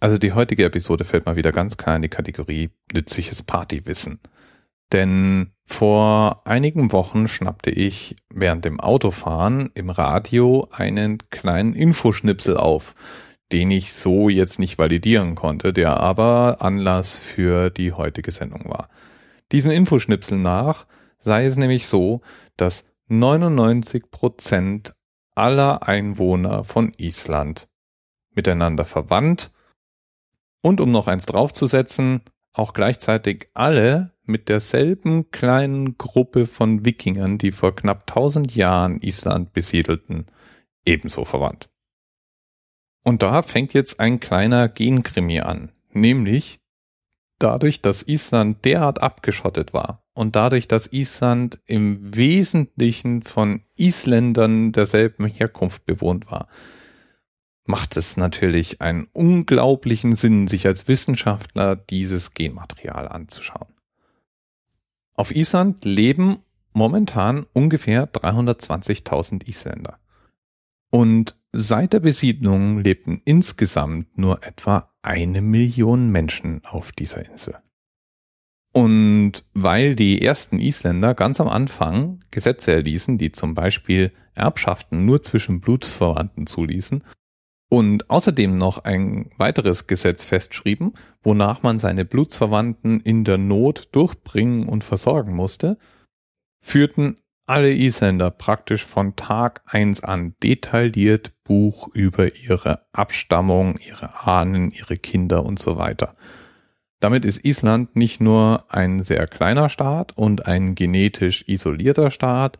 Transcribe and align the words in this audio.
Also 0.00 0.16
die 0.16 0.32
heutige 0.32 0.64
Episode 0.64 1.04
fällt 1.04 1.26
mal 1.26 1.36
wieder 1.36 1.52
ganz 1.52 1.76
klar 1.76 1.96
in 1.96 2.02
die 2.02 2.08
Kategorie 2.08 2.70
nützliches 2.92 3.42
Partywissen. 3.42 4.18
Denn 4.92 5.52
vor 5.66 6.42
einigen 6.46 6.90
Wochen 6.90 7.28
schnappte 7.28 7.70
ich 7.70 8.16
während 8.32 8.64
dem 8.64 8.80
Autofahren 8.80 9.70
im 9.74 9.90
Radio 9.90 10.66
einen 10.72 11.18
kleinen 11.30 11.74
Infoschnipsel 11.74 12.56
auf, 12.56 12.94
den 13.52 13.70
ich 13.70 13.92
so 13.92 14.28
jetzt 14.28 14.58
nicht 14.58 14.78
validieren 14.78 15.34
konnte, 15.34 15.72
der 15.72 15.98
aber 15.98 16.56
Anlass 16.60 17.16
für 17.16 17.70
die 17.70 17.92
heutige 17.92 18.32
Sendung 18.32 18.68
war. 18.68 18.88
Diesem 19.52 19.70
Infoschnipsel 19.70 20.38
nach 20.38 20.86
sei 21.18 21.44
es 21.44 21.56
nämlich 21.56 21.86
so, 21.86 22.22
dass 22.56 22.86
99 23.08 24.10
Prozent 24.10 24.94
aller 25.34 25.86
Einwohner 25.86 26.64
von 26.64 26.92
Island 26.96 27.68
miteinander 28.34 28.84
verwandt 28.84 29.50
und 30.62 30.80
um 30.80 30.90
noch 30.90 31.06
eins 31.06 31.26
draufzusetzen, 31.26 32.22
auch 32.52 32.72
gleichzeitig 32.72 33.48
alle 33.54 34.12
mit 34.24 34.48
derselben 34.48 35.30
kleinen 35.30 35.98
Gruppe 35.98 36.46
von 36.46 36.84
Wikingern, 36.84 37.38
die 37.38 37.52
vor 37.52 37.74
knapp 37.74 38.10
1000 38.10 38.54
Jahren 38.54 39.00
Island 39.00 39.52
besiedelten, 39.52 40.26
ebenso 40.84 41.24
verwandt. 41.24 41.68
Und 43.04 43.22
da 43.22 43.42
fängt 43.42 43.72
jetzt 43.72 43.98
ein 43.98 44.20
kleiner 44.20 44.68
Genkrimi 44.68 45.40
an, 45.40 45.72
nämlich 45.92 46.60
dadurch, 47.38 47.80
dass 47.80 48.02
Island 48.02 48.64
derart 48.64 49.02
abgeschottet 49.02 49.72
war 49.72 50.04
und 50.14 50.36
dadurch, 50.36 50.68
dass 50.68 50.92
Island 50.92 51.58
im 51.66 52.14
Wesentlichen 52.14 53.22
von 53.22 53.62
Isländern 53.76 54.72
derselben 54.72 55.24
Herkunft 55.24 55.86
bewohnt 55.86 56.30
war, 56.30 56.48
macht 57.66 57.96
es 57.96 58.16
natürlich 58.16 58.80
einen 58.80 59.08
unglaublichen 59.12 60.16
Sinn, 60.16 60.46
sich 60.46 60.66
als 60.66 60.88
Wissenschaftler 60.88 61.76
dieses 61.76 62.34
Genmaterial 62.34 63.08
anzuschauen. 63.08 63.68
Auf 65.14 65.34
Island 65.34 65.84
leben 65.84 66.38
momentan 66.72 67.46
ungefähr 67.52 68.10
320.000 68.10 69.46
Isländer. 69.46 69.98
Und 70.90 71.36
seit 71.52 71.92
der 71.92 72.00
Besiedlung 72.00 72.78
lebten 72.78 73.20
insgesamt 73.24 74.18
nur 74.18 74.42
etwa 74.44 74.90
eine 75.02 75.40
Million 75.40 76.10
Menschen 76.10 76.62
auf 76.64 76.92
dieser 76.92 77.24
Insel. 77.24 77.58
Und 78.72 79.44
weil 79.52 79.96
die 79.96 80.22
ersten 80.22 80.58
Isländer 80.58 81.14
ganz 81.14 81.40
am 81.40 81.48
Anfang 81.48 82.20
Gesetze 82.30 82.72
erließen, 82.72 83.18
die 83.18 83.32
zum 83.32 83.54
Beispiel 83.54 84.12
Erbschaften 84.34 85.04
nur 85.04 85.22
zwischen 85.22 85.60
Blutsverwandten 85.60 86.46
zuließen 86.46 87.02
und 87.70 88.10
außerdem 88.10 88.58
noch 88.58 88.84
ein 88.84 89.30
weiteres 89.38 89.86
Gesetz 89.86 90.24
festschrieben, 90.24 90.92
wonach 91.22 91.62
man 91.62 91.78
seine 91.78 92.04
Blutsverwandten 92.04 93.00
in 93.00 93.24
der 93.24 93.38
Not 93.38 93.88
durchbringen 93.92 94.68
und 94.68 94.84
versorgen 94.84 95.34
musste, 95.34 95.78
führten 96.60 97.16
alle 97.46 97.72
Isländer 97.72 98.30
praktisch 98.30 98.84
von 98.84 99.14
Tag 99.16 99.62
eins 99.66 100.02
an 100.02 100.34
detailliert 100.42 101.32
Buch 101.44 101.88
über 101.94 102.34
ihre 102.34 102.86
Abstammung, 102.92 103.78
ihre 103.78 104.26
Ahnen, 104.26 104.70
ihre 104.72 104.96
Kinder 104.96 105.44
und 105.44 105.58
so 105.60 105.76
weiter. 105.76 106.16
Damit 106.98 107.24
ist 107.24 107.44
Island 107.44 107.94
nicht 107.94 108.20
nur 108.20 108.64
ein 108.68 108.98
sehr 108.98 109.26
kleiner 109.26 109.68
Staat 109.68 110.16
und 110.16 110.46
ein 110.46 110.74
genetisch 110.74 111.44
isolierter 111.48 112.10
Staat, 112.10 112.58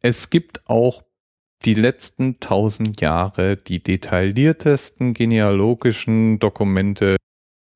es 0.00 0.30
gibt 0.30 0.68
auch 0.68 1.02
die 1.64 1.74
letzten 1.74 2.40
tausend 2.40 3.00
Jahre 3.00 3.56
die 3.56 3.82
detailliertesten 3.82 5.14
genealogischen 5.14 6.38
Dokumente, 6.38 7.16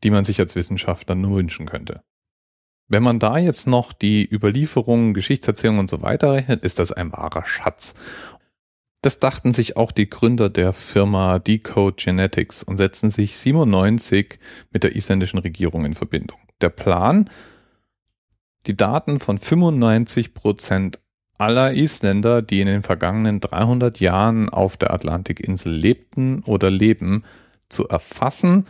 die 0.05 0.11
man 0.11 0.25
sich 0.25 0.41
als 0.41 0.55
Wissenschaftler 0.55 1.15
nur 1.15 1.39
wünschen 1.39 1.67
könnte. 1.67 2.03
Wenn 2.89 3.03
man 3.03 3.19
da 3.19 3.39
jetzt 3.39 3.67
noch 3.67 3.93
die 3.93 4.27
Überlieferungen, 4.31 5.15
Geschichtserzählungen 5.15 5.81
und 5.81 5.91
so 5.91 6.03
weiter 6.03 6.33
rechnet, 6.33 6.65
ist 6.65 6.79
das 6.79 6.93
ein 6.93 7.13
wahrer 7.13 7.45
Schatz. 7.45 7.95
Das 9.03 9.21
dachten 9.21 9.53
sich 9.53 9.77
auch 9.77 9.93
die 9.93 10.09
Gründer 10.09 10.49
der 10.49 10.73
Firma 10.73 11.39
Decode 11.39 12.03
Genetics 12.03 12.63
und 12.63 12.79
setzten 12.79 13.11
sich 13.11 13.37
97 13.37 14.39
mit 14.71 14.85
der 14.85 14.97
isländischen 14.97 15.39
Regierung 15.39 15.85
in 15.85 15.95
Verbindung. 15.95 16.39
Der 16.61 16.71
Plan, 16.71 17.31
die 18.67 18.77
Daten 18.77 19.21
von 19.21 19.39
95 19.39 20.35
Prozent 20.35 20.99
aller 21.39 21.75
Isländer, 21.75 22.43
die 22.43 22.61
in 22.61 22.67
den 22.67 22.83
vergangenen 22.83 23.41
300 23.41 24.01
Jahren 24.01 24.49
auf 24.49 24.77
der 24.77 24.93
Atlantikinsel 24.93 25.73
lebten 25.73 26.43
oder 26.45 26.71
leben, 26.71 27.25
zu 27.69 27.89
erfassen 27.89 28.67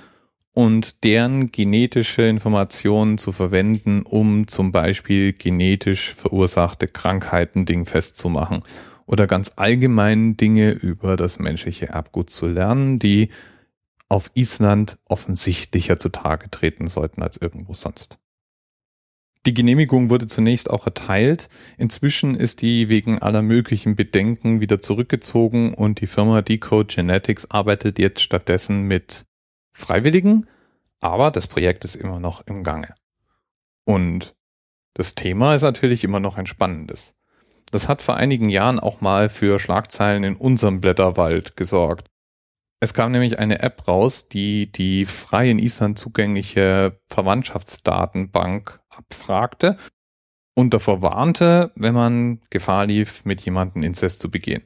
und 0.54 1.04
deren 1.04 1.52
genetische 1.52 2.22
Informationen 2.22 3.16
zu 3.16 3.32
verwenden, 3.32 4.02
um 4.02 4.48
zum 4.48 4.72
Beispiel 4.72 5.32
genetisch 5.32 6.14
verursachte 6.14 6.88
Krankheiten 6.88 7.64
dingfest 7.64 8.18
zu 8.18 8.28
machen 8.28 8.62
oder 9.06 9.26
ganz 9.26 9.52
allgemein 9.56 10.36
Dinge 10.36 10.72
über 10.72 11.16
das 11.16 11.38
menschliche 11.38 11.88
Erbgut 11.88 12.28
zu 12.28 12.46
lernen, 12.46 12.98
die 12.98 13.30
auf 14.08 14.30
Island 14.34 14.98
offensichtlicher 15.08 15.98
zutage 15.98 16.50
treten 16.50 16.88
sollten 16.88 17.22
als 17.22 17.36
irgendwo 17.36 17.72
sonst. 17.72 18.18
Die 19.47 19.54
Genehmigung 19.54 20.10
wurde 20.10 20.26
zunächst 20.26 20.69
auch 20.69 20.87
erteilt. 20.87 21.49
Inzwischen 21.76 22.34
ist 22.34 22.62
die 22.62 22.88
wegen 22.88 23.21
aller 23.21 23.43
möglichen 23.43 23.97
Bedenken 23.97 24.60
wieder 24.60 24.81
zurückgezogen 24.81 25.75
und 25.75 26.00
die 26.00 26.06
Firma 26.06 26.43
Decode 26.43 26.94
Genetics 26.94 27.50
arbeitet 27.50 27.98
jetzt 27.98 28.21
stattdessen 28.21 28.82
mit 28.82 29.27
Freiwilligen, 29.72 30.47
aber 31.00 31.31
das 31.31 31.47
Projekt 31.47 31.84
ist 31.84 31.94
immer 31.94 32.19
noch 32.19 32.47
im 32.47 32.65
Gange. 32.65 32.94
Und 33.84 34.34
das 34.94 35.15
Thema 35.15 35.54
ist 35.54 35.62
natürlich 35.62 36.03
immer 36.03 36.21
noch 36.21 36.37
ein 36.37 36.47
spannendes. 36.47 37.15
Das 37.71 37.88
hat 37.88 38.03
vor 38.03 38.16
einigen 38.16 38.48
Jahren 38.48 38.81
auch 38.81 39.00
mal 39.00 39.28
für 39.28 39.59
Schlagzeilen 39.59 40.25
in 40.25 40.37
unserem 40.37 40.81
Blätterwald 40.81 41.56
gesorgt. 41.56 42.09
Es 42.81 42.94
kam 42.94 43.12
nämlich 43.12 43.39
eine 43.39 43.61
App 43.61 43.89
raus, 43.89 44.28
die 44.28 44.71
die 44.71 45.05
frei 45.05 45.50
in 45.50 45.59
Island 45.59 45.99
zugängliche 45.99 47.00
Verwandtschaftsdatenbank 47.09 48.81
abfragte 48.89 49.77
und 50.55 50.75
davor 50.75 51.03
warnte, 51.03 51.72
wenn 51.75 51.94
man 51.94 52.41
Gefahr 52.50 52.87
lief, 52.87 53.25
mit 53.25 53.41
jemandem 53.41 53.83
Inzest 53.83 54.21
zu 54.21 54.31
begehen. 54.31 54.62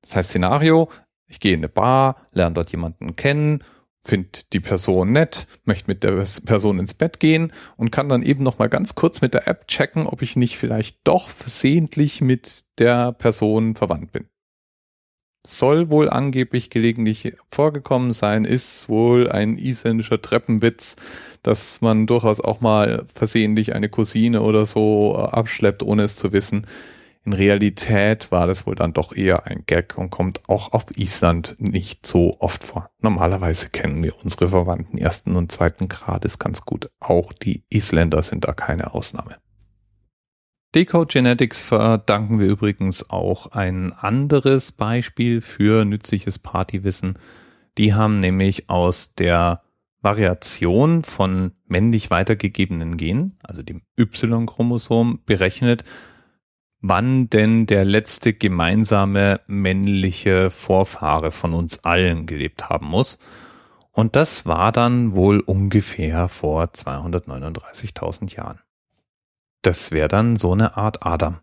Das 0.00 0.16
heißt 0.16 0.30
Szenario, 0.30 0.88
ich 1.26 1.38
gehe 1.38 1.52
in 1.52 1.60
eine 1.60 1.68
Bar, 1.68 2.16
lerne 2.32 2.54
dort 2.54 2.72
jemanden 2.72 3.16
kennen 3.16 3.62
finde 4.02 4.30
die 4.52 4.60
Person 4.60 5.12
nett, 5.12 5.46
möchte 5.64 5.90
mit 5.90 6.02
der 6.02 6.24
Person 6.44 6.78
ins 6.78 6.94
Bett 6.94 7.20
gehen 7.20 7.52
und 7.76 7.90
kann 7.90 8.08
dann 8.08 8.22
eben 8.22 8.42
noch 8.42 8.58
mal 8.58 8.68
ganz 8.68 8.94
kurz 8.94 9.20
mit 9.20 9.34
der 9.34 9.46
App 9.46 9.68
checken, 9.68 10.06
ob 10.06 10.22
ich 10.22 10.36
nicht 10.36 10.56
vielleicht 10.56 10.98
doch 11.04 11.28
versehentlich 11.28 12.20
mit 12.20 12.64
der 12.78 13.12
Person 13.12 13.74
verwandt 13.74 14.12
bin. 14.12 14.28
Soll 15.46 15.90
wohl 15.90 16.10
angeblich 16.10 16.68
gelegentlich 16.68 17.34
vorgekommen 17.48 18.12
sein, 18.12 18.44
ist 18.44 18.88
wohl 18.90 19.30
ein 19.30 19.56
isländischer 19.56 20.20
Treppenwitz, 20.20 20.96
dass 21.42 21.80
man 21.80 22.06
durchaus 22.06 22.40
auch 22.40 22.60
mal 22.60 23.04
versehentlich 23.12 23.74
eine 23.74 23.88
Cousine 23.88 24.42
oder 24.42 24.66
so 24.66 25.14
äh, 25.16 25.22
abschleppt, 25.22 25.82
ohne 25.82 26.02
es 26.02 26.16
zu 26.16 26.32
wissen. 26.32 26.66
In 27.24 27.34
Realität 27.34 28.32
war 28.32 28.46
das 28.46 28.66
wohl 28.66 28.74
dann 28.74 28.94
doch 28.94 29.14
eher 29.14 29.46
ein 29.46 29.64
Gag 29.66 29.96
und 29.96 30.10
kommt 30.10 30.48
auch 30.48 30.72
auf 30.72 30.86
Island 30.96 31.54
nicht 31.58 32.06
so 32.06 32.36
oft 32.40 32.64
vor. 32.64 32.90
Normalerweise 33.00 33.68
kennen 33.68 34.02
wir 34.02 34.14
unsere 34.22 34.48
Verwandten 34.48 34.96
ersten 34.96 35.36
und 35.36 35.52
zweiten 35.52 35.88
Grades 35.88 36.38
ganz 36.38 36.64
gut. 36.64 36.90
Auch 36.98 37.32
die 37.32 37.64
Isländer 37.70 38.22
sind 38.22 38.46
da 38.46 38.52
keine 38.52 38.94
Ausnahme. 38.94 39.36
Decode 40.74 41.12
Genetics 41.12 41.58
verdanken 41.58 42.38
wir 42.38 42.46
übrigens 42.46 43.10
auch 43.10 43.48
ein 43.48 43.92
anderes 43.92 44.70
Beispiel 44.70 45.40
für 45.40 45.84
nützliches 45.84 46.38
Partywissen. 46.38 47.18
Die 47.76 47.92
haben 47.92 48.20
nämlich 48.20 48.70
aus 48.70 49.14
der 49.14 49.62
Variation 50.00 51.02
von 51.02 51.52
männlich 51.66 52.10
weitergegebenen 52.10 52.96
Genen, 52.96 53.36
also 53.42 53.64
dem 53.64 53.82
Y-Chromosom, 53.98 55.20
berechnet, 55.26 55.82
wann 56.80 57.28
denn 57.28 57.66
der 57.66 57.84
letzte 57.84 58.32
gemeinsame 58.32 59.40
männliche 59.48 60.50
Vorfahre 60.50 61.32
von 61.32 61.52
uns 61.52 61.84
allen 61.84 62.26
gelebt 62.26 62.70
haben 62.70 62.86
muss. 62.86 63.18
Und 63.90 64.14
das 64.14 64.46
war 64.46 64.70
dann 64.70 65.14
wohl 65.14 65.40
ungefähr 65.40 66.28
vor 66.28 66.66
239.000 66.66 68.36
Jahren. 68.36 68.60
Das 69.62 69.92
wäre 69.92 70.08
dann 70.08 70.36
so 70.36 70.52
eine 70.52 70.76
Art 70.76 71.04
Adam. 71.04 71.40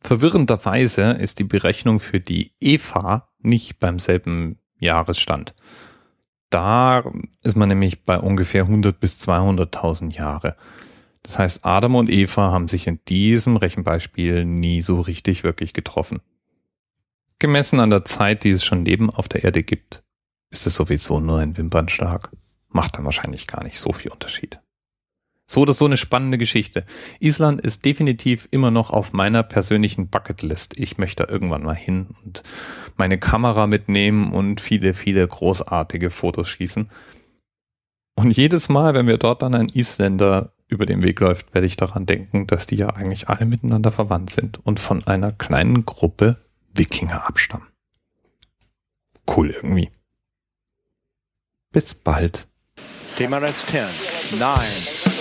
Verwirrenderweise 0.00 1.12
ist 1.12 1.38
die 1.38 1.44
Berechnung 1.44 1.98
für 1.98 2.20
die 2.20 2.52
Eva 2.60 3.28
nicht 3.40 3.78
beim 3.80 3.98
selben 3.98 4.58
Jahresstand. 4.78 5.54
Da 6.50 7.10
ist 7.42 7.56
man 7.56 7.68
nämlich 7.68 8.04
bei 8.04 8.18
ungefähr 8.18 8.62
100 8.62 9.00
bis 9.00 9.18
200.000 9.18 10.14
Jahre. 10.14 10.56
Das 11.22 11.38
heißt, 11.40 11.64
Adam 11.64 11.96
und 11.96 12.08
Eva 12.08 12.52
haben 12.52 12.68
sich 12.68 12.86
in 12.86 13.00
diesem 13.08 13.56
Rechenbeispiel 13.56 14.44
nie 14.44 14.80
so 14.80 15.00
richtig 15.00 15.42
wirklich 15.42 15.72
getroffen. 15.72 16.20
Gemessen 17.40 17.80
an 17.80 17.90
der 17.90 18.04
Zeit, 18.04 18.44
die 18.44 18.50
es 18.50 18.64
schon 18.64 18.84
Leben 18.84 19.10
auf 19.10 19.28
der 19.28 19.42
Erde 19.42 19.62
gibt, 19.64 20.04
ist 20.50 20.66
es 20.66 20.76
sowieso 20.76 21.20
nur 21.20 21.40
ein 21.40 21.56
Wimpernschlag. 21.56 22.30
macht 22.68 22.96
dann 22.96 23.04
wahrscheinlich 23.04 23.46
gar 23.46 23.64
nicht 23.64 23.78
so 23.78 23.92
viel 23.92 24.12
Unterschied. 24.12 24.60
So 25.48 25.60
oder 25.60 25.72
so 25.72 25.84
eine 25.84 25.96
spannende 25.96 26.38
Geschichte. 26.38 26.84
Island 27.20 27.60
ist 27.60 27.84
definitiv 27.84 28.48
immer 28.50 28.72
noch 28.72 28.90
auf 28.90 29.12
meiner 29.12 29.44
persönlichen 29.44 30.08
Bucketlist. 30.08 30.78
Ich 30.78 30.98
möchte 30.98 31.24
irgendwann 31.24 31.62
mal 31.62 31.76
hin 31.76 32.08
und 32.24 32.42
meine 32.96 33.18
Kamera 33.18 33.68
mitnehmen 33.68 34.32
und 34.32 34.60
viele, 34.60 34.92
viele 34.92 35.26
großartige 35.26 36.10
Fotos 36.10 36.48
schießen. 36.48 36.90
Und 38.16 38.30
jedes 38.32 38.68
Mal, 38.68 38.94
wenn 38.94 39.06
wir 39.06 39.18
dort 39.18 39.42
dann 39.42 39.54
ein 39.54 39.68
Isländer 39.68 40.52
über 40.68 40.84
den 40.84 41.02
Weg 41.02 41.20
läuft, 41.20 41.54
werde 41.54 41.66
ich 41.66 41.76
daran 41.76 42.06
denken, 42.06 42.48
dass 42.48 42.66
die 42.66 42.76
ja 42.76 42.90
eigentlich 42.90 43.28
alle 43.28 43.46
miteinander 43.46 43.92
verwandt 43.92 44.30
sind 44.30 44.58
und 44.64 44.80
von 44.80 45.06
einer 45.06 45.30
kleinen 45.30 45.86
Gruppe 45.86 46.36
Wikinger 46.74 47.26
abstammen. 47.26 47.68
Cool 49.28 49.50
irgendwie. 49.50 49.90
Bis 51.72 51.94
bald. 51.94 52.48
TMRS 53.16 53.66
10, 53.66 54.38
9, 54.38 54.50
8. 54.50 55.05